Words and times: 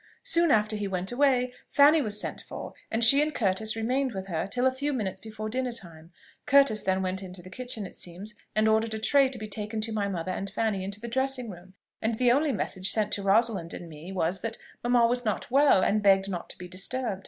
Soon 0.23 0.49
after 0.49 0.75
he 0.75 0.87
went 0.87 1.11
away, 1.11 1.53
Fanny 1.69 2.01
was 2.01 2.19
sent 2.19 2.41
for; 2.41 2.73
and 2.89 3.03
she 3.03 3.21
and 3.21 3.35
Curtis 3.35 3.75
remained 3.75 4.13
with 4.13 4.25
her 4.29 4.47
till 4.47 4.65
a 4.65 4.71
few 4.71 4.93
minutes 4.93 5.19
before 5.19 5.47
dinner 5.47 5.71
time. 5.71 6.11
Curtis 6.47 6.81
then 6.81 7.03
went 7.03 7.21
into 7.21 7.43
the 7.43 7.51
kitchen, 7.51 7.85
it 7.85 7.95
seems, 7.95 8.33
and 8.55 8.67
ordered 8.67 8.95
a 8.95 8.97
tray 8.99 9.29
to 9.29 9.37
be 9.37 9.47
taken 9.47 9.79
for 9.79 9.91
my 9.91 10.07
mother 10.07 10.31
and 10.31 10.49
Fanny 10.49 10.83
into 10.83 10.99
the 10.99 11.07
dressing 11.07 11.51
room, 11.51 11.75
and 12.01 12.15
the 12.15 12.31
only 12.31 12.51
message 12.51 12.89
sent 12.89 13.11
to 13.13 13.21
Rosalind 13.21 13.75
and 13.75 13.87
me 13.87 14.11
was, 14.11 14.39
that 14.39 14.57
mamma 14.83 15.05
was 15.05 15.23
not 15.23 15.51
well, 15.51 15.83
and 15.83 16.01
begged 16.01 16.27
not 16.27 16.49
to 16.49 16.57
be 16.57 16.67
disturbed. 16.67 17.19